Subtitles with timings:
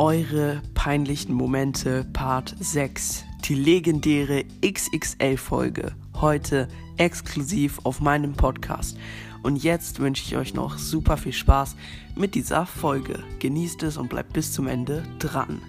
[0.00, 3.26] Eure peinlichen Momente Part 6.
[3.44, 5.92] Die legendäre XXL-Folge.
[6.18, 8.96] Heute exklusiv auf meinem Podcast.
[9.42, 11.76] Und jetzt wünsche ich euch noch super viel Spaß
[12.16, 13.22] mit dieser Folge.
[13.40, 15.60] Genießt es und bleibt bis zum Ende dran.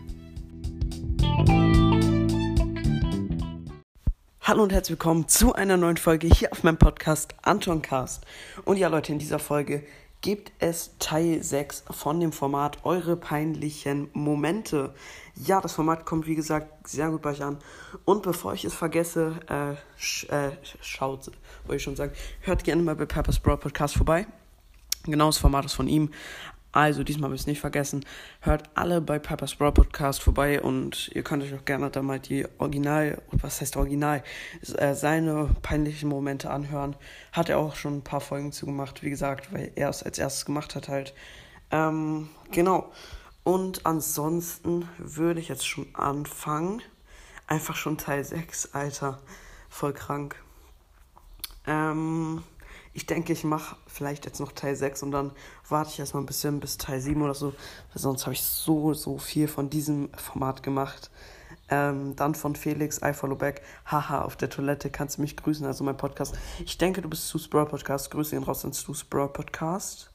[4.44, 8.26] Hallo und herzlich willkommen zu einer neuen Folge hier auf meinem Podcast Anton Cast.
[8.63, 9.84] Und ja, Leute, in dieser Folge
[10.22, 14.94] gibt es Teil 6 von dem Format Eure peinlichen Momente.
[15.36, 17.58] Ja, das Format kommt wie gesagt sehr gut bei euch an.
[18.05, 21.31] Und bevor ich es vergesse, äh, sch äh, schaut,
[21.66, 24.28] wollte ich schon sagen, hört gerne mal bei Peppers Broad Podcast vorbei.
[25.04, 26.12] Genau das Format ist von ihm.
[26.73, 28.05] Also, diesmal habe ich es nicht vergessen.
[28.39, 32.20] Hört alle bei Piper's Brawl Podcast vorbei und ihr könnt euch auch gerne da mal
[32.20, 34.23] die Original, was heißt Original,
[34.77, 36.95] äh, seine peinlichen Momente anhören.
[37.34, 40.45] Hat er auch schon ein paar Folgen zugemacht, wie gesagt, weil er es als erstes
[40.45, 41.13] gemacht hat halt.
[41.71, 42.91] Ähm, genau.
[43.44, 46.81] Und ansonsten würde ich jetzt schon anfangen.
[47.47, 49.19] Einfach schon Teil 6, Alter.
[49.69, 50.35] Voll krank.
[51.67, 52.44] Ähm,
[52.94, 55.31] ich denke, ich mache vielleicht jetzt noch Teil 6 und dann
[55.70, 57.53] warte ich erstmal ein bisschen bis Teil 7 oder so.
[57.94, 61.09] Weil sonst habe ich so, so viel von diesem Format gemacht.
[61.69, 63.62] Ähm, dann von Felix, I follow back.
[63.86, 66.38] Haha, auf der Toilette kannst du mich grüßen, also mein Podcast.
[66.66, 68.12] Ich denke, du bist Stu's Brawl Podcast.
[68.12, 70.12] Grüße ihn raus an Stu's Brawl Podcast.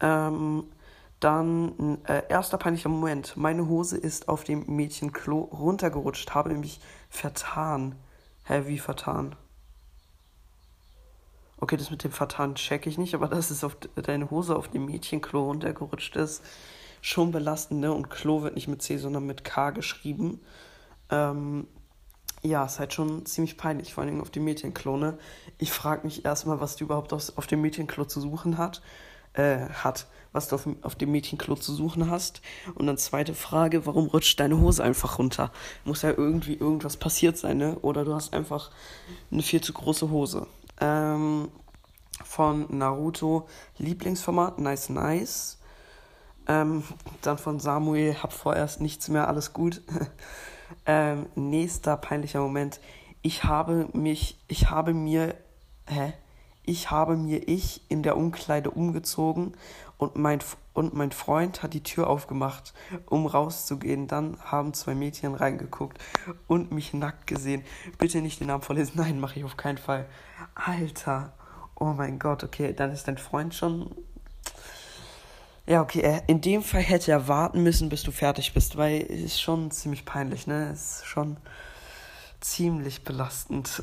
[0.00, 0.64] Ähm,
[1.20, 3.36] dann äh, erster peinlicher Moment.
[3.36, 7.94] Meine Hose ist auf dem Mädchenklo runtergerutscht, habe mich vertan.
[8.44, 9.36] Hä, wie vertan?
[11.62, 14.68] Okay, das mit dem Vertan check ich nicht, aber dass es auf deine Hose auf
[14.68, 16.42] dem Mädchenklo runtergerutscht ist,
[17.02, 17.92] schon belastend, ne?
[17.92, 20.40] Und Klo wird nicht mit C, sondern mit K geschrieben.
[21.10, 21.66] Ähm,
[22.42, 25.18] ja, ist halt schon ziemlich peinlich, vor allem auf dem Mädchenklo, ne?
[25.58, 28.80] Ich frage mich erstmal, was du überhaupt auf, auf dem Mädchenklo zu suchen hat,
[29.34, 32.40] äh, hat, was du auf, auf dem Mädchenklo zu suchen hast.
[32.74, 35.52] Und dann zweite Frage, warum rutscht deine Hose einfach runter?
[35.84, 37.78] Muss ja irgendwie irgendwas passiert sein, ne?
[37.80, 38.70] Oder du hast einfach
[39.30, 40.46] eine viel zu große Hose.
[40.80, 41.50] Ähm,
[42.24, 43.48] von Naruto
[43.78, 45.58] Lieblingsformat, Nice Nice.
[46.46, 46.84] Ähm,
[47.22, 49.82] dann von Samuel, hab vorerst nichts mehr, alles gut.
[50.86, 52.80] ähm, nächster peinlicher Moment.
[53.22, 55.34] Ich habe mich, ich habe mir,
[55.86, 56.12] hä?
[56.64, 59.54] Ich habe mir ich in der Umkleide umgezogen
[60.00, 60.38] und mein,
[60.72, 62.72] und mein Freund hat die Tür aufgemacht,
[63.04, 64.06] um rauszugehen.
[64.08, 65.98] Dann haben zwei Mädchen reingeguckt
[66.46, 67.62] und mich nackt gesehen.
[67.98, 68.92] Bitte nicht den Namen vorlesen.
[68.94, 70.06] Nein, mache ich auf keinen Fall.
[70.54, 71.34] Alter.
[71.74, 73.94] Oh mein Gott, okay, dann ist dein Freund schon.
[75.66, 79.20] Ja, okay, in dem Fall hätte er warten müssen, bis du fertig bist, weil es
[79.20, 80.70] ist schon ziemlich peinlich, ne?
[80.72, 81.36] Es ist schon
[82.40, 83.82] ziemlich belastend.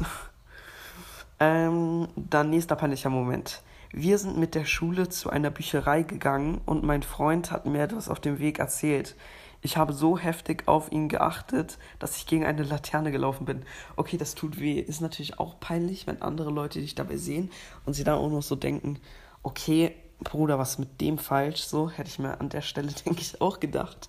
[1.40, 3.62] ähm, dann nächster peinlicher Moment.
[3.92, 8.10] Wir sind mit der Schule zu einer Bücherei gegangen und mein Freund hat mir etwas
[8.10, 9.16] auf dem Weg erzählt.
[9.62, 13.64] Ich habe so heftig auf ihn geachtet, dass ich gegen eine Laterne gelaufen bin.
[13.96, 14.80] Okay, das tut weh.
[14.80, 17.50] Ist natürlich auch peinlich, wenn andere Leute dich dabei sehen
[17.86, 19.00] und sie dann auch noch so denken,
[19.42, 21.62] okay, Bruder, was mit dem falsch?
[21.64, 24.08] So hätte ich mir an der Stelle, denke ich, auch gedacht.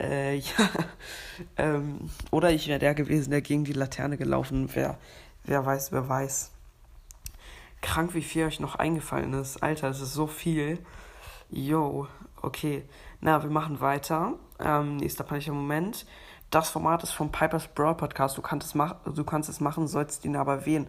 [0.00, 0.70] Äh, ja.
[1.56, 4.98] Ähm, oder ich wäre der gewesen, der gegen die Laterne gelaufen wäre.
[5.44, 6.52] Wer weiß, wer weiß.
[7.80, 9.62] Krank, wie viel euch noch eingefallen ist.
[9.62, 10.78] Alter, das ist so viel.
[11.50, 12.06] Yo,
[12.42, 12.84] okay.
[13.20, 14.34] Na, wir machen weiter.
[14.58, 16.06] Ähm, nächster peinlicher Moment.
[16.50, 18.36] Das Format ist vom Piper's Brawl Podcast.
[18.36, 20.86] Du kannst es, du kannst es machen, sollst ihn aber wählen.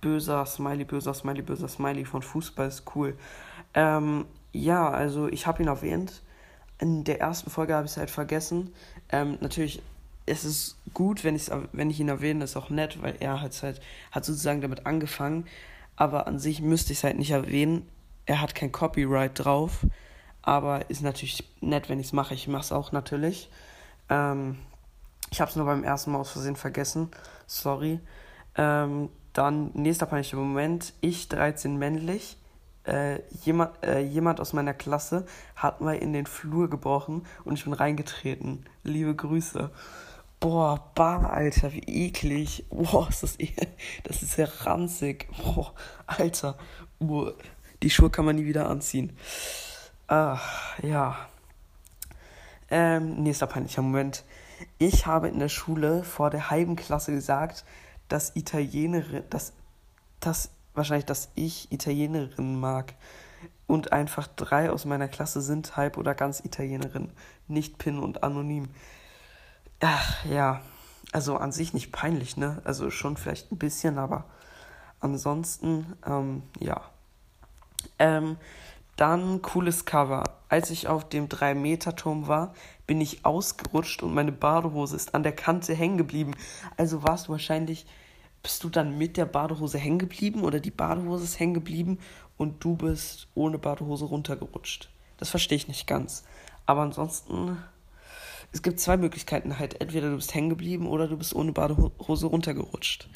[0.00, 3.16] Böser Smiley, böser Smiley, böser Smiley von Fußball ist cool.
[3.74, 6.22] Ähm, ja, also ich habe ihn erwähnt.
[6.78, 8.72] In der ersten Folge habe ich es halt vergessen.
[9.10, 9.82] Ähm, natürlich
[10.26, 11.40] es ist gut, wenn,
[11.72, 13.80] wenn ich ihn erwähne, ist auch nett, weil er hat halt
[14.10, 15.46] hat sozusagen damit angefangen
[15.98, 17.88] aber an sich müsste ich es halt nicht erwähnen.
[18.24, 19.84] Er hat kein Copyright drauf,
[20.42, 22.34] aber ist natürlich nett, wenn ich es mache.
[22.34, 23.50] Ich mache es auch natürlich.
[24.08, 24.58] Ähm,
[25.32, 27.10] ich habe es nur beim ersten Mal aus Versehen vergessen.
[27.48, 27.98] Sorry.
[28.54, 30.94] Ähm, dann nächster peinlicher Moment.
[31.00, 32.38] Ich, 13 männlich.
[32.84, 35.26] Äh, jemand, äh, jemand aus meiner Klasse
[35.56, 38.64] hat mal in den Flur gebrochen und ich bin reingetreten.
[38.84, 39.70] Liebe Grüße.
[40.40, 42.64] Boah, bah, Alter, wie eklig.
[42.70, 43.52] Boah, ist das, e
[44.04, 45.28] das ist ja ranzig.
[45.36, 45.74] Boah,
[46.06, 46.56] Alter.
[46.98, 47.34] Boah,
[47.82, 49.16] die Schuhe kann man nie wieder anziehen.
[50.06, 50.38] Ah,
[50.82, 51.16] ja.
[52.70, 54.24] Ähm, nächster peinlicher Moment.
[54.78, 57.64] Ich habe in der Schule vor der halben Klasse gesagt,
[58.08, 59.52] dass Italienerin, dass,
[60.20, 62.94] dass wahrscheinlich, dass ich Italienerin mag.
[63.66, 67.10] Und einfach drei aus meiner Klasse sind halb oder ganz Italienerin,
[67.48, 68.68] nicht Pin und anonym.
[69.80, 70.60] Ach, ja,
[71.12, 72.60] also an sich nicht peinlich, ne?
[72.64, 74.24] Also schon vielleicht ein bisschen, aber
[75.00, 76.82] ansonsten, ähm, ja.
[77.98, 78.36] Ähm,
[78.96, 80.24] dann cooles Cover.
[80.48, 82.54] als ich auf dem 3-Meter-Turm war,
[82.86, 86.32] bin ich ausgerutscht und meine Badehose ist an der Kante hängen geblieben.
[86.76, 87.86] Also warst du wahrscheinlich,
[88.42, 91.98] bist du dann mit der Badehose hängen geblieben oder die Badehose ist hängen geblieben
[92.36, 94.90] und du bist ohne Badehose runtergerutscht.
[95.18, 96.24] Das verstehe ich nicht ganz.
[96.66, 97.58] Aber ansonsten,
[98.52, 99.80] es gibt zwei Möglichkeiten halt.
[99.80, 103.08] Entweder du bist hängen geblieben oder du bist ohne Badehose runtergerutscht.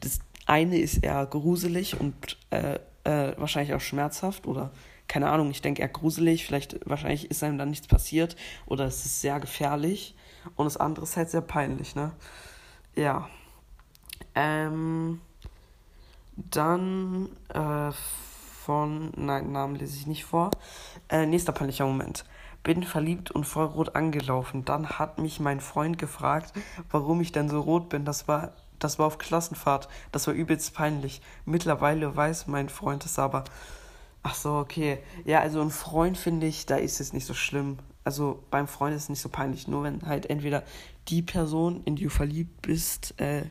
[0.00, 4.72] Das eine ist eher gruselig und äh, äh, wahrscheinlich auch schmerzhaft oder
[5.08, 8.36] keine Ahnung, ich denke eher gruselig, vielleicht wahrscheinlich ist einem dann nichts passiert
[8.66, 10.16] oder es ist sehr gefährlich
[10.56, 12.12] und das andere ist halt sehr peinlich, ne?
[12.96, 13.28] Ja.
[14.34, 15.20] Ähm,
[16.36, 20.50] dann äh, von, nein, Namen lese ich nicht vor.
[21.08, 22.24] Äh, nächster peinlicher Moment.
[22.66, 24.64] Bin verliebt und voll rot angelaufen.
[24.64, 26.52] Dann hat mich mein Freund gefragt,
[26.90, 28.04] warum ich denn so rot bin.
[28.04, 29.88] Das war, das war auf Klassenfahrt.
[30.10, 31.22] Das war übelst peinlich.
[31.44, 33.44] Mittlerweile weiß mein Freund es aber.
[34.24, 34.98] Ach so, okay.
[35.24, 37.78] Ja, also ein Freund finde ich, da ist es nicht so schlimm.
[38.02, 39.68] Also beim Freund ist es nicht so peinlich.
[39.68, 40.64] Nur wenn halt entweder
[41.06, 43.44] die Person, in die du verliebt bist, äh,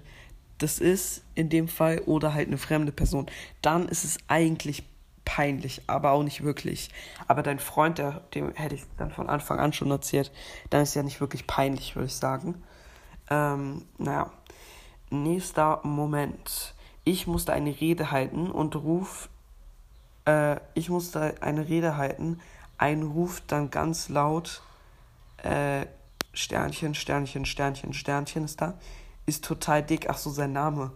[0.57, 3.27] das ist in dem Fall oder halt eine fremde Person,
[3.61, 4.83] dann ist es eigentlich
[5.25, 6.89] peinlich, aber auch nicht wirklich.
[7.27, 10.31] Aber dein Freund, der, dem hätte ich dann von Anfang an schon erzählt,
[10.69, 12.63] dann ist ja nicht wirklich peinlich, würde ich sagen.
[13.29, 14.31] Ähm, naja.
[15.09, 16.73] Nächster Moment.
[17.03, 19.29] Ich musste eine Rede halten und ruf
[20.25, 22.39] äh, ich musste eine Rede halten.
[22.77, 24.61] Ein ruft dann ganz laut
[25.43, 25.85] äh,
[26.33, 28.73] Sternchen, Sternchen, Sternchen, Sternchen ist da.
[29.25, 30.09] Ist total dick.
[30.09, 30.91] Ach so, sein Name.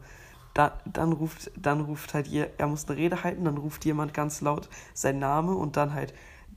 [0.59, 4.13] Da, dann ruft, dann ruft halt ihr, er muss eine Rede halten, dann ruft jemand
[4.13, 6.13] ganz laut sein Name und dann halt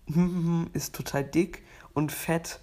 [0.73, 1.63] ist total dick
[1.95, 2.59] und fett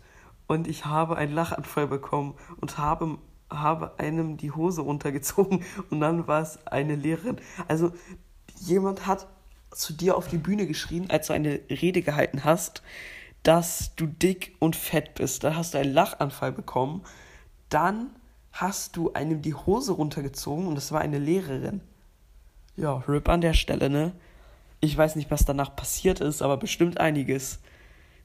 [0.48, 3.20] und ich habe einen Lachanfall bekommen und habe,
[3.50, 7.38] habe einem die Hose runtergezogen und dann war es eine Lehrerin.
[7.70, 7.94] Also
[8.58, 9.26] jemand hat
[9.72, 12.84] zu dir auf die Bühne geschrien, als du eine Rede gehalten hast,
[13.44, 15.46] dass du dick und fett bist.
[15.46, 17.06] Da hast du einen Lachanfall bekommen.
[17.70, 18.10] Dann
[18.60, 21.82] hast du einem die Hose runtergezogen und das war eine Lehrerin.
[22.76, 24.12] Ja, RIP an der Stelle, ne?
[24.82, 27.60] Ich weiß nicht, was danach passiert ist, aber bestimmt einiges.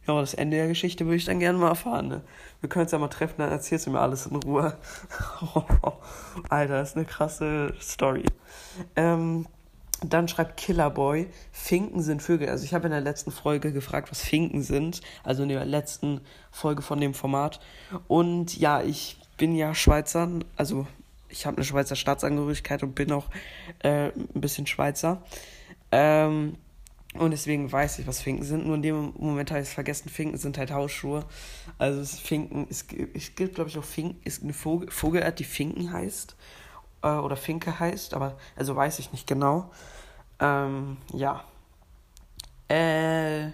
[0.06, 2.20] Ja, das Ende der Geschichte würde ich dann gerne mal erfahren, ne?
[2.60, 4.76] Wir können uns ja mal treffen, dann erzählst du mir alles in Ruhe.
[6.48, 8.24] Alter, das ist eine krasse Story.
[8.96, 9.46] Ähm,
[10.02, 12.48] dann schreibt Killerboy, Finken sind Vögel.
[12.48, 15.00] Also ich habe in der letzten Folge gefragt, was Finken sind.
[15.22, 16.20] Also in der letzten
[16.50, 17.60] Folge von dem Format.
[18.08, 20.28] Und ja, ich bin ja Schweizer.
[20.56, 20.86] Also
[21.28, 23.26] ich habe eine Schweizer Staatsangehörigkeit und bin auch
[23.80, 25.22] äh, ein bisschen Schweizer.
[25.92, 26.56] Ähm,
[27.14, 28.66] und deswegen weiß ich, was Finken sind.
[28.66, 30.08] Nur in dem Moment habe ich es vergessen.
[30.08, 31.24] Finken sind halt Hausschuhe.
[31.78, 35.44] Also es Finken, es, es gibt, glaube ich, auch Finken, ist eine Vogel, Vogelart, die
[35.44, 36.34] Finken heißt
[37.04, 39.70] äh, oder Finke heißt, aber also weiß ich nicht genau.
[40.40, 41.44] Ähm, ja.
[42.68, 43.50] Äh,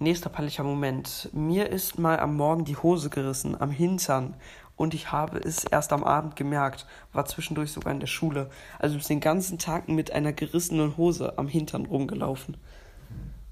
[0.00, 1.28] nächster peinlicher Moment.
[1.32, 4.34] Mir ist mal am Morgen die Hose gerissen, am Hintern.
[4.76, 8.48] Und ich habe es erst am Abend gemerkt, war zwischendurch sogar in der Schule.
[8.78, 12.56] Also den ganzen Tag mit einer gerissenen Hose am Hintern rumgelaufen.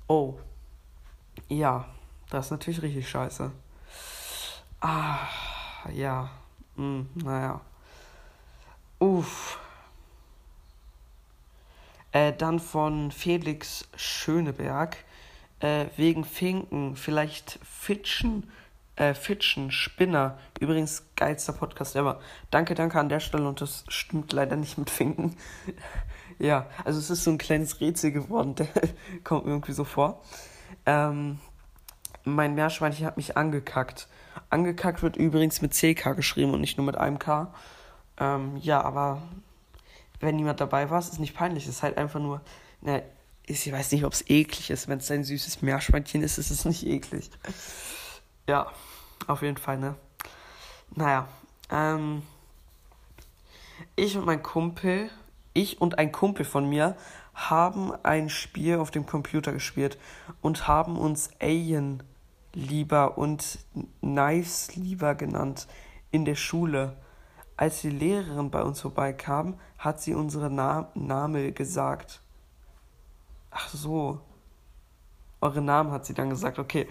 [0.06, 0.34] Oh.
[1.48, 1.84] Ja,
[2.30, 3.52] das ist natürlich richtig scheiße.
[4.80, 5.18] Ah,
[5.92, 6.30] ja.
[6.76, 7.60] Hm, naja.
[8.98, 9.58] Uff.
[12.12, 14.96] Äh, dann von Felix Schöneberg.
[15.60, 18.50] Äh, wegen Finken, vielleicht Fitschen,
[18.96, 20.38] äh, Fitschen, Spinner.
[20.60, 22.20] Übrigens, geilster Podcast ever.
[22.50, 25.36] Danke, danke an der Stelle und das stimmt leider nicht mit Finken.
[26.38, 28.68] ja, also es ist so ein kleines Rätsel geworden, der
[29.24, 30.22] kommt mir irgendwie so vor.
[30.86, 31.38] Ähm,
[32.24, 34.08] mein Meerschweinchen hat mich angekackt.
[34.50, 37.52] Angekackt wird übrigens mit CK geschrieben und nicht nur mit einem K.
[38.18, 39.22] Ähm, ja, aber
[40.20, 41.64] wenn niemand dabei war, ist es nicht peinlich.
[41.64, 42.40] Es ist halt einfach nur,
[42.80, 43.00] na,
[43.48, 44.88] ich weiß nicht, ob es eklig ist.
[44.88, 47.30] Wenn es ein süßes Meerschweinchen ist, ist es nicht eklig.
[48.46, 48.70] Ja,
[49.26, 49.94] auf jeden Fall, ne?
[50.94, 51.28] Naja,
[51.70, 52.22] ähm,
[53.96, 55.10] ich und mein Kumpel,
[55.54, 56.96] ich und ein Kumpel von mir
[57.34, 59.98] haben ein Spiel auf dem Computer gespielt
[60.40, 62.02] und haben uns Alien
[62.52, 63.58] lieber und
[64.00, 65.68] Knives lieber genannt
[66.10, 66.96] in der Schule.
[67.56, 72.20] Als die Lehrerin bei uns vorbeikam, hat sie unsere Na Namen gesagt.
[73.50, 74.20] Ach so.
[75.40, 76.58] Eure Namen hat sie dann gesagt.
[76.58, 76.88] Okay.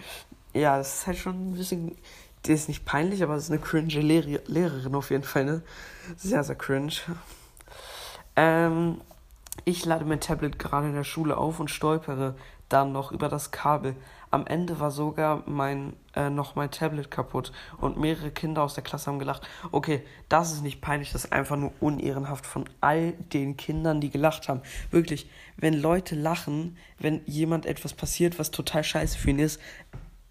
[0.54, 1.96] Ja, das ist halt schon ein bisschen.
[2.46, 5.62] Die ist nicht peinlich, aber es ist eine cringe Lehr Lehrerin auf jeden Fall, ne?
[6.16, 6.92] Sehr, sehr cringe.
[8.36, 9.00] Ähm,
[9.64, 12.36] Ich lade mein Tablet gerade in der Schule auf und stolpere
[12.68, 13.96] dann noch über das Kabel.
[14.30, 18.84] Am Ende war sogar mein äh, noch mein Tablet kaputt und mehrere Kinder aus der
[18.84, 19.42] Klasse haben gelacht.
[19.70, 24.10] Okay, das ist nicht peinlich, das ist einfach nur unehrenhaft von all den Kindern, die
[24.10, 24.62] gelacht haben.
[24.90, 29.60] Wirklich, wenn Leute lachen, wenn jemand etwas passiert, was total scheiße für ihn ist,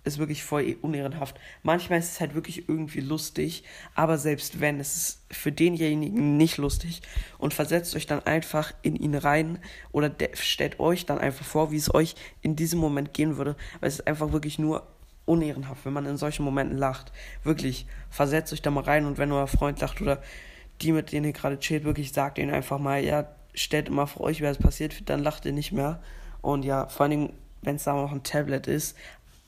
[0.08, 1.40] ist wirklich voll unehrenhaft.
[1.64, 3.64] Manchmal ist es halt wirklich irgendwie lustig,
[3.96, 7.02] aber selbst wenn, es ist für denjenigen nicht lustig
[7.38, 9.60] und versetzt euch dann einfach in ihn rein
[9.92, 13.90] oder stellt euch dann einfach vor, wie es euch in diesem Moment gehen würde, weil
[13.90, 14.88] es ist einfach wirklich nur
[15.26, 17.12] unehrenhaft, wenn man in solchen Momenten lacht.
[17.44, 20.22] Wirklich, versetzt euch da mal rein und wenn euer Freund lacht oder
[20.82, 24.22] die, mit denen ihr gerade chillt, wirklich sagt ihnen einfach mal, ja, stellt immer vor
[24.22, 26.02] euch, wer es passiert, dann lacht ihr nicht mehr.
[26.42, 28.96] Und ja, vor allen Dingen, wenn es da noch ein Tablet ist,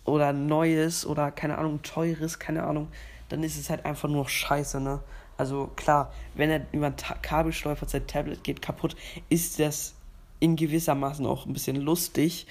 [0.10, 2.90] oder Neues oder keine Ahnung, teures, keine Ahnung,
[3.30, 5.00] dann ist es halt einfach nur scheiße, ne?
[5.38, 8.98] Also klar, wenn er über ein Kabel stolpert, sein Tablet geht kaputt,
[9.30, 9.96] ist das
[10.42, 12.46] in gewissermaßen auch ein bisschen lustig.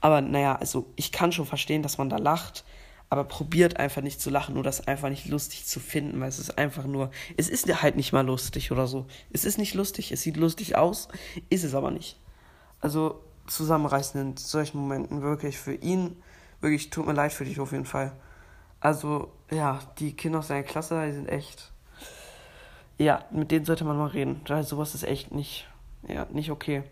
[0.00, 2.64] Aber naja, also ich kann schon verstehen, dass man da lacht,
[3.10, 6.38] aber probiert einfach nicht zu lachen oder das einfach nicht lustig zu finden, weil es
[6.38, 9.06] ist einfach nur, es ist halt nicht mal lustig oder so.
[9.30, 11.08] Es ist nicht lustig, es sieht lustig aus,
[11.50, 12.18] ist es aber nicht.
[12.80, 16.16] Also zusammenreißen in solchen Momenten wirklich für ihn
[16.62, 18.12] wirklich, tut mir leid für dich auf jeden Fall.
[18.80, 21.70] Also, ja, die Kinder aus seiner Klasse, die sind echt.
[22.98, 24.40] Ja, mit denen sollte man mal reden.
[24.46, 25.68] Weil sowas ist echt nicht,
[26.08, 26.84] ja, nicht okay.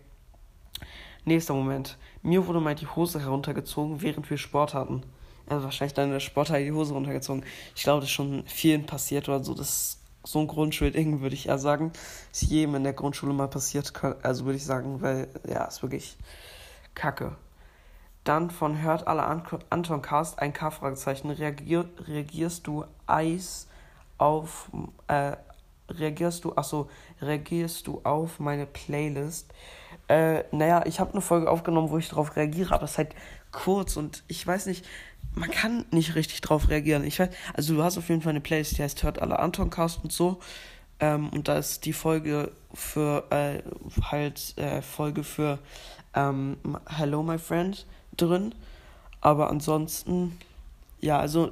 [1.25, 1.97] Nächster Moment.
[2.21, 5.03] Mir wurde mal die Hose heruntergezogen, während wir Sport hatten.
[5.47, 7.43] Also wahrscheinlich dann der Sporthalle die Hose runtergezogen.
[7.75, 9.53] Ich glaube, das ist schon vielen passiert oder so.
[9.53, 11.91] Das ist so ein Grundschulding, würde ich eher sagen.
[12.31, 13.91] Ist jedem in der Grundschule mal passiert.
[14.23, 16.15] Also würde ich sagen, weil, ja, ist wirklich
[16.95, 17.35] kacke.
[18.23, 21.31] Dann von Hört alle Anton Cast ein K-Fragezeichen.
[21.31, 23.67] Reagier, reagierst du Eis
[24.17, 24.69] auf
[25.07, 25.35] äh,
[25.97, 26.89] reagierst du, achso,
[27.21, 29.53] reagierst du auf meine Playlist?
[30.07, 33.15] Äh, naja, ich habe eine Folge aufgenommen, wo ich darauf reagiere, aber es ist halt
[33.51, 34.85] kurz und ich weiß nicht,
[35.33, 37.03] man kann nicht richtig drauf reagieren.
[37.03, 39.69] Ich weiß, also du hast auf jeden Fall eine Playlist, die heißt Hört alle Anton
[39.69, 40.39] Cast und so.
[40.99, 43.61] Ähm, und da ist die Folge für, äh,
[44.03, 45.59] halt, äh, Folge für
[46.13, 47.85] ähm, Hello My Friend
[48.21, 48.55] drin.
[49.21, 50.37] Aber ansonsten,
[50.99, 51.51] ja, also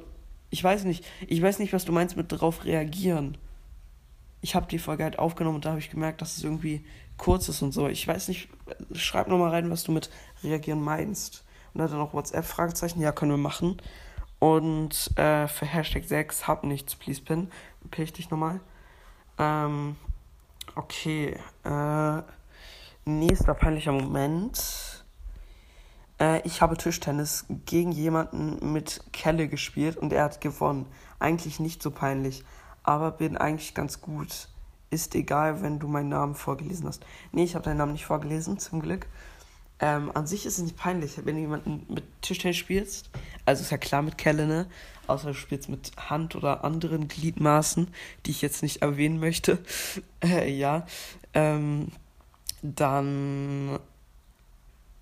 [0.50, 3.38] ich weiß nicht, ich weiß nicht, was du meinst mit darauf reagieren.
[4.42, 6.84] Ich habe die Folge halt aufgenommen und da habe ich gemerkt, dass es irgendwie
[7.18, 7.88] kurz ist und so.
[7.88, 8.48] Ich weiß nicht,
[8.92, 10.10] schreib nochmal rein, was du mit
[10.42, 11.44] reagieren meinst.
[11.72, 13.80] Und dann noch WhatsApp-Fragezeichen, ja, können wir machen.
[14.40, 17.50] Und äh, für Hashtag 6, hab nichts, please pin,
[17.90, 18.60] pin ich dich nochmal.
[19.38, 19.96] Ähm,
[20.74, 22.22] okay, äh,
[23.04, 24.58] nächster peinlicher Moment.
[26.20, 30.86] Äh, ich habe Tischtennis gegen jemanden mit Kelle gespielt und er hat gewonnen.
[31.18, 32.44] Eigentlich nicht so peinlich,
[32.82, 34.48] aber bin eigentlich ganz gut.
[34.90, 37.04] Ist egal, wenn du meinen Namen vorgelesen hast.
[37.32, 39.06] Nee, ich habe deinen Namen nicht vorgelesen, zum Glück.
[39.82, 43.08] Ähm, an sich ist es nicht peinlich, wenn du jemanden mit Tischtennis spielst.
[43.46, 44.66] Also ist ja klar mit Kelle, ne?
[45.06, 47.88] Außer du spielst mit Hand oder anderen Gliedmaßen,
[48.26, 49.58] die ich jetzt nicht erwähnen möchte.
[50.22, 50.86] Äh, ja.
[51.32, 51.92] Ähm,
[52.60, 53.78] dann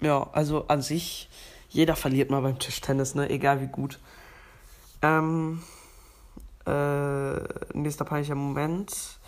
[0.00, 1.28] ja, also an sich,
[1.68, 3.28] jeder verliert mal beim Tischtennis, ne?
[3.30, 3.98] Egal wie gut.
[5.02, 5.62] Ähm,
[6.66, 7.38] äh,
[7.72, 9.18] nächster peinlicher Moment.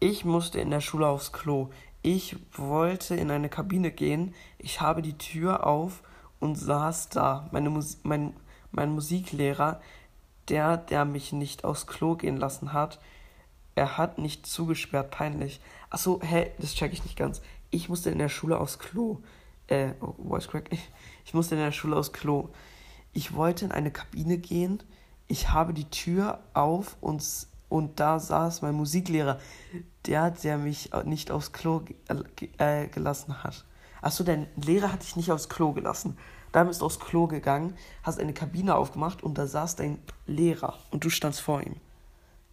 [0.00, 1.70] Ich musste in der Schule aufs Klo.
[2.02, 4.34] Ich wollte in eine Kabine gehen.
[4.58, 6.02] Ich habe die Tür auf
[6.38, 7.48] und saß da.
[7.50, 8.34] Meine Mus mein,
[8.70, 9.80] mein Musiklehrer,
[10.48, 13.00] der, der mich nicht aufs Klo gehen lassen hat,
[13.74, 15.60] er hat nicht zugesperrt, peinlich.
[15.90, 17.40] Achso, hä, das check ich nicht ganz.
[17.70, 19.18] Ich musste in der Schule aufs Klo
[19.68, 20.70] äh, oh, Voice Crack,
[21.24, 22.48] ich, musste in der Schule aufs Klo.
[23.12, 24.82] Ich wollte in eine Kabine gehen,
[25.28, 27.24] ich habe die Tür auf und,
[27.68, 29.38] und da saß mein Musiklehrer,
[30.06, 31.82] der, der mich nicht aufs Klo
[32.58, 33.64] äh, gelassen hat.
[34.00, 36.16] Achso, dein Lehrer hat dich nicht aufs Klo gelassen.
[36.52, 40.78] Da bist du aufs Klo gegangen, hast eine Kabine aufgemacht und da saß dein Lehrer
[40.90, 41.76] und du standst vor ihm.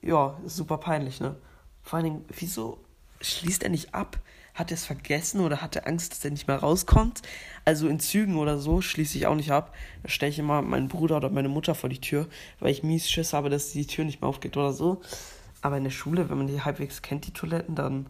[0.02, 1.36] Ja, super peinlich, ne?
[1.82, 2.80] Vor allen Dingen, wieso
[3.22, 4.20] schließt er nicht ab?
[4.56, 7.22] Hat er es vergessen oder hat er Angst, dass er nicht mehr rauskommt?
[7.66, 9.76] Also in Zügen oder so schließe ich auch nicht ab.
[10.02, 12.28] Da stelle ich immer meinen Bruder oder meine Mutter vor die Tür,
[12.60, 15.02] weil ich mies Schiss habe, dass die Tür nicht mehr aufgeht oder so.
[15.62, 18.06] Aber in der Schule, wenn man die halbwegs kennt, die Toiletten, dann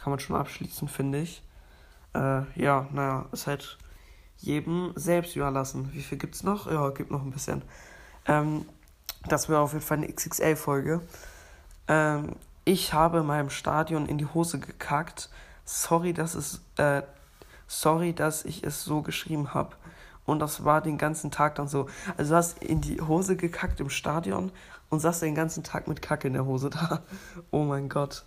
[0.00, 1.42] kann man schon abschließen, finde ich.
[2.14, 3.78] Äh, ja, naja, ist halt
[4.38, 5.90] jedem selbst überlassen.
[5.92, 6.70] Wie viel gibt's noch?
[6.70, 7.62] Ja, gibt noch ein bisschen.
[8.26, 8.64] Ähm,
[9.28, 11.02] das wäre auf jeden Fall eine XXL-Folge.
[11.88, 15.28] Ähm, ich habe in meinem Stadion in die Hose gekackt
[15.64, 17.02] sorry, dass es, äh,
[17.66, 19.76] sorry, dass ich es so geschrieben habe.
[20.26, 21.88] Und das war den ganzen Tag dann so.
[22.16, 24.52] Also du hast in die Hose gekackt im Stadion
[24.88, 27.02] und saß den ganzen Tag mit Kacke in der Hose da.
[27.50, 28.24] Oh mein Gott.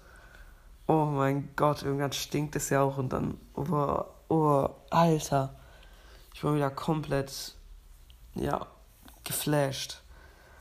[0.86, 5.54] Oh mein Gott, irgendwann stinkt es ja auch und dann, oh, oh, Alter.
[6.34, 7.56] Ich war wieder komplett,
[8.36, 8.68] ja,
[9.26, 10.02] geflasht.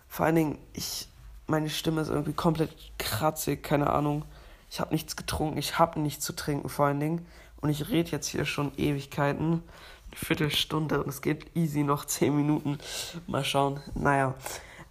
[0.09, 1.09] Vor allen Dingen, ich,
[1.47, 4.25] meine Stimme ist irgendwie komplett kratzig, keine Ahnung.
[4.70, 7.26] Ich habe nichts getrunken, ich habe nichts zu trinken vor allen Dingen.
[7.61, 9.62] Und ich rede jetzt hier schon Ewigkeiten,
[10.08, 12.78] eine Viertelstunde und es geht easy noch zehn Minuten.
[13.26, 13.80] Mal schauen.
[13.94, 14.35] Naja,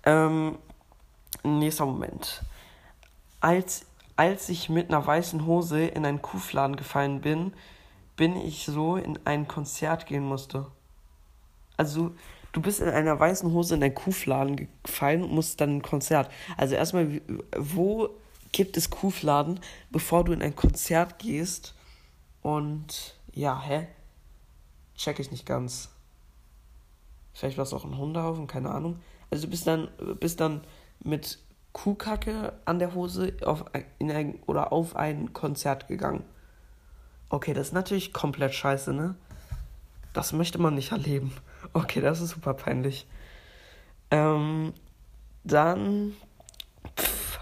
[0.04, 0.58] ähm,
[1.44, 2.44] nächster Moment.
[3.40, 7.54] Als, als ich mit einer weißen Hose in einen Kuhfladen gefallen bin,
[8.16, 10.68] bin ich so in ein Konzert gehen musste.
[11.78, 12.16] Also,
[12.54, 16.32] du bist in einer weißen Hose in einen Kuhfladen gefallen und musst dann ein Konzert.
[16.58, 17.22] Also erstmal,
[17.58, 18.10] wo
[18.56, 19.60] gibt es Kuhfladen,
[19.92, 21.74] bevor du in ein Konzert gehst?
[22.42, 23.90] Und ja, hä?
[24.96, 25.90] Check ich nicht ganz.
[27.34, 29.02] Vielleicht war es auch ein Hundehaufen, keine Ahnung.
[29.30, 29.90] Also du bist dann,
[30.22, 30.62] bist dann
[31.04, 31.38] mit
[31.74, 33.66] Kuhkacke an der Hose auf
[34.00, 36.24] in ein, oder auf ein Konzert gegangen.
[37.28, 39.16] Okay, das ist natürlich komplett scheiße, ne?
[40.14, 41.34] Das möchte man nicht erleben.
[41.74, 43.06] Okay, das ist super peinlich.
[44.12, 44.72] Ähm,
[45.44, 46.14] dann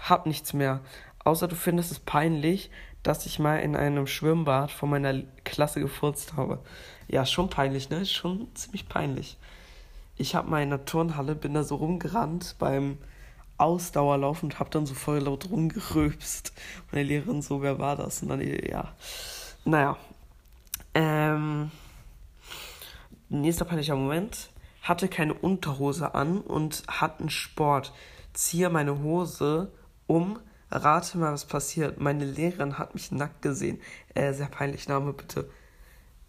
[0.08, 0.80] hab nichts mehr.
[1.24, 2.70] Außer du findest es peinlich,
[3.02, 6.60] dass ich mal in einem Schwimmbad von meiner Klasse gefurzt habe.
[7.08, 8.06] Ja, schon peinlich, ne?
[8.06, 9.36] Schon ziemlich peinlich.
[10.16, 12.98] Ich hab mal in der Turnhalle, bin da so rumgerannt beim
[13.56, 16.52] Ausdauerlaufen und hab dann so voll laut rumgeröpst.
[16.92, 18.22] Meine Lehrerin so, wer war das?
[18.22, 18.92] Und dann, ja.
[19.64, 19.96] Naja.
[20.94, 21.70] Ähm
[23.28, 24.50] nächster peinlicher Moment,
[24.82, 27.92] hatte keine Unterhose an und hatten Sport.
[28.32, 29.72] Ziehe meine Hose
[30.06, 30.38] um,
[30.70, 32.00] rate mal, was passiert.
[32.00, 33.80] Meine Lehrerin hat mich nackt gesehen.
[34.14, 35.48] Äh, sehr peinlich Name, bitte.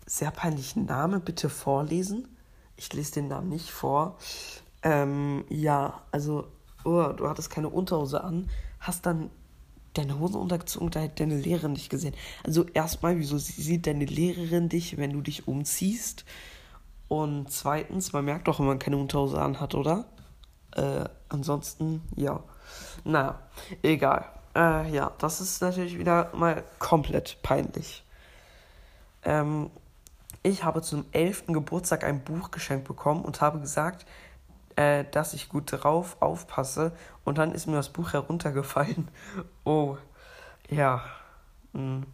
[0.06, 2.28] Sehr peinlich Name, bitte vorlesen.
[2.78, 4.18] Ich lese den Namen nicht vor.
[4.84, 6.48] Ähm, ja, also,
[6.84, 9.32] oh, du hattest keine Unterhose an, hast dann
[9.94, 12.14] deine Hose untergezogen, da hat deine Lehrerin dich gesehen.
[12.44, 16.26] Also erstmal, wieso sieht deine Lehrerin dich, wenn du dich umziehst?
[17.08, 20.06] Und zweitens, man merkt doch, wenn man keine Unterhose anhat, oder?
[20.76, 22.44] Äh, ansonsten, ja.
[23.06, 23.40] Naja,
[23.84, 24.26] egal.
[24.56, 28.04] Äh, ja, das ist natürlich wieder mal komplett peinlich.
[29.24, 29.70] Ähm,
[30.44, 31.46] ich habe zum 11.
[31.48, 34.06] Geburtstag ein Buch geschenkt bekommen und habe gesagt,
[34.76, 36.92] äh, dass ich gut drauf aufpasse.
[37.24, 39.08] Und dann ist mir das Buch heruntergefallen.
[39.64, 39.98] Oh,
[40.70, 41.04] ja.
[41.74, 42.06] Hm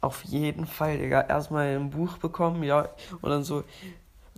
[0.00, 2.88] auf jeden Fall, Digga, erstmal ein Buch bekommen, ja,
[3.20, 3.64] und dann so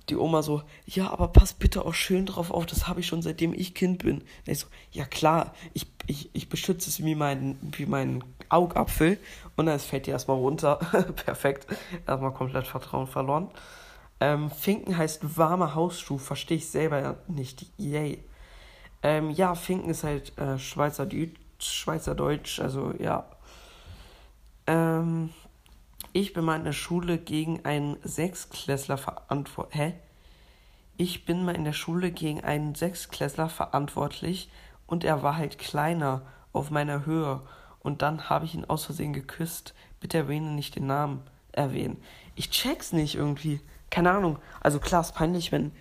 [0.08, 3.22] die Oma so, ja, aber pass bitte auch schön drauf auf, das habe ich schon
[3.22, 4.18] seitdem ich Kind bin.
[4.18, 9.18] Und ich so, ja klar, ich, ich, ich beschütze es wie mein, wie mein Augapfel
[9.56, 10.76] und dann fällt die erstmal runter.
[11.24, 11.66] Perfekt.
[12.06, 13.48] Erstmal komplett Vertrauen verloren.
[14.20, 17.66] Ähm, Finken heißt warmer Hausschuh, verstehe ich selber nicht.
[17.76, 18.22] Yay.
[19.02, 23.26] Ähm, ja, Finken ist halt äh, Schweizerdeutsch, Schweizerdeutsch, also ja.
[24.66, 25.30] Ähm,
[26.12, 29.80] ich bin mal in der Schule gegen einen Sechsklässler verantwortlich.
[29.80, 29.94] Hä?
[30.96, 34.50] Ich bin mal in der Schule gegen einen Sechsklässler verantwortlich
[34.86, 36.22] und er war halt kleiner
[36.52, 37.40] auf meiner Höhe.
[37.80, 39.74] Und dann habe ich ihn aus Versehen geküsst.
[40.00, 41.96] Bitte erwähne nicht den Namen erwähnen.
[42.34, 43.60] Ich check's nicht irgendwie.
[43.90, 44.38] Keine Ahnung.
[44.60, 45.72] Also klar, ist peinlich, wenn.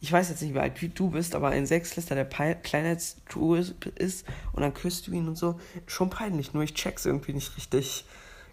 [0.00, 3.54] Ich weiß jetzt nicht, wie alt du bist, aber ein Sechsklässler, der kleiner als du
[3.54, 3.74] ist,
[4.52, 5.60] und dann küsst du ihn und so.
[5.86, 8.06] Schon peinlich, nur ich check's irgendwie nicht richtig.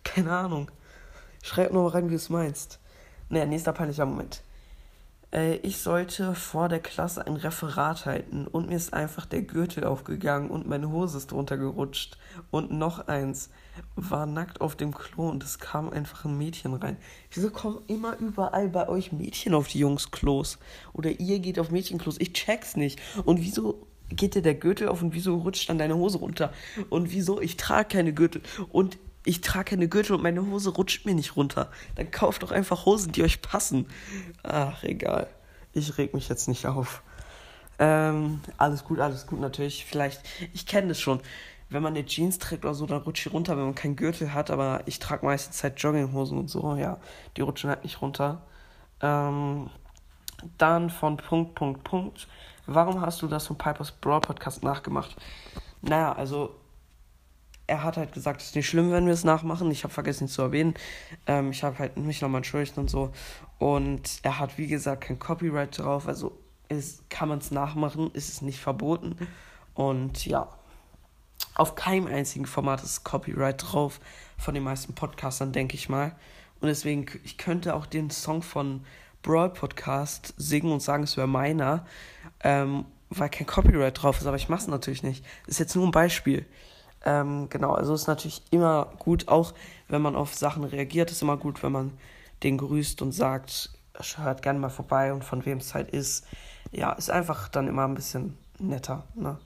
[0.04, 0.70] Keine Ahnung.
[1.42, 2.80] Schreib nur rein, wie du es meinst.
[3.30, 4.42] Naja, nächster peinlicher Moment.
[5.32, 9.84] Äh, ich sollte vor der Klasse ein Referat halten und mir ist einfach der Gürtel
[9.84, 12.18] aufgegangen und meine Hose ist drunter gerutscht.
[12.52, 13.50] Und noch eins,
[13.96, 16.98] war nackt auf dem Klo und es kam einfach ein Mädchen rein.
[17.32, 20.60] Wieso kommen immer überall bei euch Mädchen auf die Jungs-Klos?
[20.94, 22.20] Oder ihr geht auf Mädchenklos?
[22.20, 23.00] Ich check's nicht.
[23.26, 26.54] Und wieso geht dir der Gürtel auf und wieso rutscht dann deine Hose runter?
[26.90, 27.42] Und wieso?
[27.42, 28.42] Ich trage keine Gürtel.
[28.72, 31.70] Und ich trage keine Gürtel und meine Hose rutscht mir nicht runter.
[31.96, 33.88] Dann kauft doch einfach Hosen, die euch passen.
[34.44, 35.28] Ach, egal.
[35.74, 37.04] Ich reg mich jetzt nicht auf.
[37.78, 39.84] Ähm, alles gut, alles gut natürlich.
[39.86, 40.22] Vielleicht,
[40.54, 41.20] ich kenne das schon.
[41.70, 44.34] Wenn man eine Jeans trägt oder so, dann rutscht die runter, wenn man keinen Gürtel
[44.34, 44.50] hat.
[44.50, 46.76] Aber ich trage meistens halt Jogginghosen und so.
[46.76, 46.98] Ja,
[47.36, 48.44] die rutschen halt nicht runter.
[49.02, 49.70] Ähm,
[50.58, 52.28] dann von Punkt, Punkt, Punkt.
[52.66, 55.18] Warum hast du das von Pipers Brawl Podcast nachgemacht?
[55.82, 56.56] Naja, also
[57.68, 59.70] er hat halt gesagt, es ist nicht schlimm, wenn wir es nachmachen.
[59.72, 60.74] Ich habe vergessen, zu erwähnen.
[61.28, 63.12] Ähm, ich habe halt mich nochmal entschuldigt und so.
[63.60, 66.08] Und er hat, wie gesagt, kein Copyright drauf.
[66.08, 69.16] Also ist, kann man es nachmachen, ist es nicht verboten.
[69.74, 70.50] Und ja,
[71.56, 74.00] auf keinem einzigen Format ist Copyright drauf.
[74.38, 76.16] Von den meisten Podcastern, denke ich mal.
[76.62, 78.86] Und deswegen, ich könnte auch den Song von
[79.24, 81.86] Brawl Podcast singen und sagen, es wäre meiner.
[82.44, 85.26] Ähm, weil kein Copyright drauf ist, aber ich mache es natürlich nicht.
[85.46, 86.46] Das ist jetzt nur ein Beispiel.
[87.06, 89.54] Ähm, genau, also ist natürlich immer gut, auch
[89.88, 91.98] wenn man auf Sachen reagiert, ist immer gut, wenn man
[92.44, 93.72] den grüßt und sagt,
[94.18, 96.26] hört gerne mal vorbei und von wem es halt ist.
[96.72, 99.04] Ja, ist einfach dann immer ein bisschen netter.
[99.16, 99.38] Ne?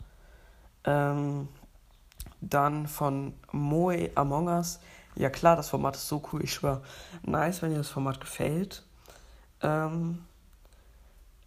[0.86, 1.48] Ähm,
[2.42, 4.80] dann von Moe Among Us.
[5.16, 6.82] Ja klar, das Format ist so cool, ich schwör.
[7.24, 8.84] Nice, wenn dir das Format gefällt.
[9.62, 10.24] Ähm,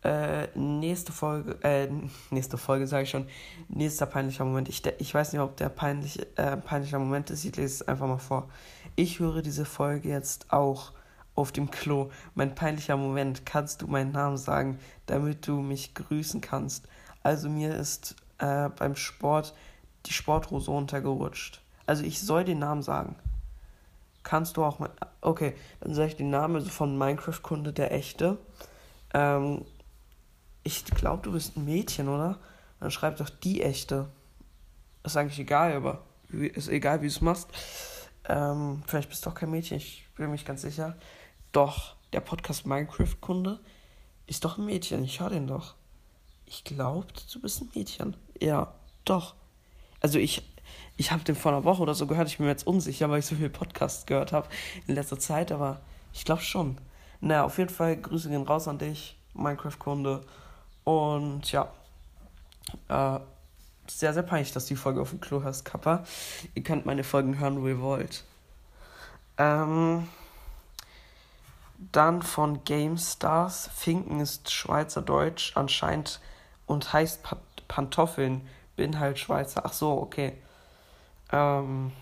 [0.04, 1.88] äh, nächste Folge, äh,
[2.30, 3.26] nächste Folge sage ich schon,
[3.68, 4.68] nächster peinlicher Moment.
[4.68, 8.06] Ich, ich weiß nicht, ob der peinlich, äh, peinlicher Moment ist, ich lese es einfach
[8.06, 8.48] mal vor.
[8.96, 10.92] Ich höre diese Folge jetzt auch
[11.34, 12.10] auf dem Klo.
[12.34, 16.86] Mein peinlicher Moment, kannst du meinen Namen sagen, damit du mich grüßen kannst.
[17.22, 19.54] Also mir ist äh, beim Sport
[20.06, 21.62] die Sporthose runtergerutscht.
[21.86, 23.16] Also ich soll den Namen sagen.
[24.22, 24.90] Kannst du auch mal.
[25.22, 28.38] Okay, dann sage ich den Namen also von Minecraft-Kunde, der echte.
[29.12, 29.64] Ähm,
[30.64, 32.38] ich glaube, du bist ein Mädchen, oder?
[32.80, 34.10] Dann schreib doch die echte.
[35.04, 37.48] Ist eigentlich egal, aber ist egal, wie du es machst.
[38.26, 40.96] Ähm, vielleicht bist du doch kein Mädchen, ich bin mir nicht ganz sicher.
[41.52, 43.60] Doch, der Podcast Minecraft-Kunde
[44.26, 45.04] ist doch ein Mädchen.
[45.04, 45.74] Ich höre den doch.
[46.46, 48.16] Ich glaube, du bist ein Mädchen.
[48.40, 48.74] Ja,
[49.04, 49.34] doch.
[50.00, 50.42] Also ich,
[50.96, 52.28] ich habe den vor einer Woche oder so gehört.
[52.28, 54.48] Ich bin mir jetzt unsicher, weil ich so viel Podcasts gehört habe
[54.86, 56.78] in letzter Zeit, aber ich glaube schon.
[57.20, 60.24] Naja, auf jeden Fall Grüße gehen raus an dich, Minecraft-Kunde.
[60.84, 61.72] Und ja,
[62.88, 63.20] äh,
[63.86, 66.04] sehr, sehr peinlich, dass die Folge auf dem Klo hast, Kappa.
[66.54, 68.24] Ihr könnt meine Folgen hören, wo ihr wollt.
[69.36, 70.08] Ähm,
[71.92, 73.70] dann von GameStars.
[73.74, 76.20] Finken ist Schweizerdeutsch anscheinend
[76.66, 77.20] und heißt
[77.68, 78.48] Pantoffeln.
[78.76, 79.62] Bin halt Schweizer.
[79.64, 80.38] Ach so, okay.
[81.30, 81.92] Ähm,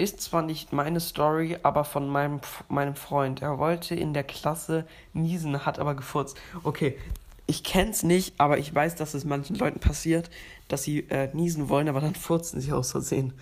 [0.00, 3.42] ist zwar nicht meine Story, aber von meinem, meinem Freund.
[3.42, 6.36] Er wollte in der Klasse niesen, hat aber gefurzt.
[6.62, 6.98] Okay,
[7.46, 10.30] ich kenn's nicht, aber ich weiß, dass es manchen Leuten passiert,
[10.68, 13.32] dass sie äh, niesen wollen, aber dann furzen sie aus Versehen.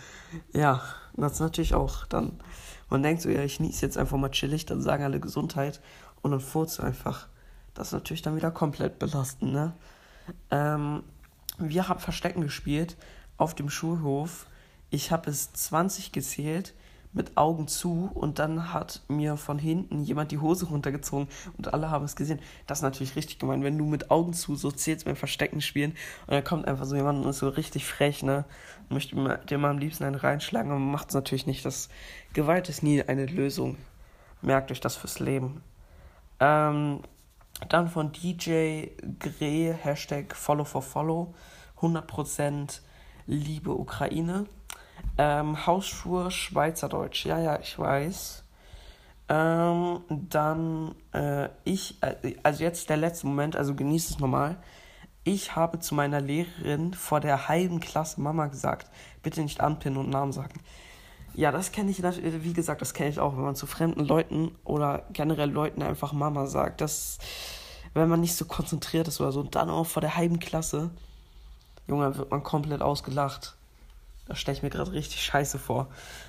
[0.52, 0.82] Ja,
[1.14, 2.40] das ist natürlich auch dann.
[2.88, 5.80] Man denkt so, ja, ich niese jetzt einfach mal chillig, dann sagen alle Gesundheit
[6.22, 7.28] und dann furzt einfach.
[7.74, 9.74] Das ist natürlich dann wieder komplett belastend, ne?
[10.50, 11.02] Ähm,
[11.58, 12.96] wir haben Verstecken gespielt
[13.36, 14.46] auf dem Schulhof
[14.90, 16.74] ich habe es 20 gezählt
[17.12, 21.90] mit Augen zu und dann hat mir von hinten jemand die Hose runtergezogen und alle
[21.90, 22.38] haben es gesehen.
[22.66, 25.92] Das ist natürlich richtig gemein, wenn du mit Augen zu so zählst beim Verstecken spielen
[26.26, 28.44] und dann kommt einfach so jemand und ist so richtig frech, ne?
[28.88, 31.64] Und möchte dir mal am liebsten einen reinschlagen, aber macht es natürlich nicht.
[31.64, 31.88] Das
[32.34, 33.76] Gewalt ist nie eine Lösung.
[34.42, 35.62] Merkt euch das fürs Leben.
[36.40, 37.00] Ähm,
[37.68, 41.34] dann von DJ Gre, Hashtag Follow for Follow,
[41.80, 42.80] 100%
[43.26, 44.46] Liebe Ukraine.
[45.16, 47.26] Ähm, Hausschuhe Schweizerdeutsch.
[47.26, 48.44] Ja, ja, ich weiß.
[49.28, 54.56] Ähm, dann äh, ich, äh, also jetzt der letzte Moment, also genießt es normal.
[55.24, 58.90] Ich habe zu meiner Lehrerin vor der halben Klasse Mama gesagt,
[59.22, 60.60] bitte nicht anpinnen und Namen sagen.
[61.34, 64.56] Ja, das kenne ich, wie gesagt, das kenne ich auch, wenn man zu fremden Leuten
[64.64, 66.80] oder generell Leuten einfach Mama sagt.
[66.80, 67.18] Das,
[67.92, 69.40] wenn man nicht so konzentriert ist oder so.
[69.40, 70.90] Und dann auch vor der halben Klasse,
[71.86, 73.57] Junge, wird man komplett ausgelacht.
[74.28, 75.88] Das stelle ich mir gerade richtig scheiße vor.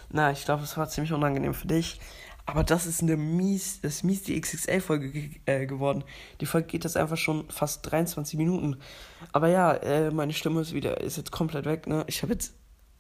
[0.10, 2.00] Na, ich glaube, es war ziemlich unangenehm für dich.
[2.46, 6.04] Aber das ist eine mies, das ist mies die XXL-Folge ge äh, geworden.
[6.42, 8.78] Die Folge geht jetzt einfach schon fast 23 Minuten.
[9.34, 12.06] Aber ja, äh, meine Stimme ist wieder, ist jetzt komplett weg, ne?
[12.08, 12.56] Ich habe jetzt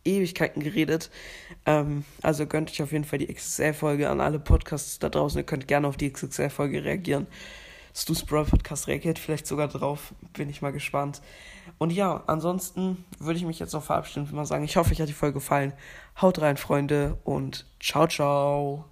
[0.06, 1.10] Ewigkeiten geredet.
[1.66, 5.40] Ähm, also gönnt euch auf jeden Fall die XXL-Folge an alle Podcasts da draußen.
[5.40, 7.26] Ihr könnt gerne auf die XXL-Folge reagieren.
[7.96, 10.14] Stu's Brawl Podcast reagiert vielleicht sogar drauf.
[10.34, 11.22] Bin ich mal gespannt.
[11.80, 15.02] Und ja, ansonsten würde ich mich jetzt noch verabschieden und mal sagen, ich hoffe, euch
[15.02, 15.74] hat die Folge gefallen.
[16.22, 18.86] Haut rein, Freunde, und ciao, ciao.